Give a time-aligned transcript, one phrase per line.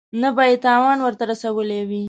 [0.21, 1.99] نه یې تاوان ورته رسولی وي.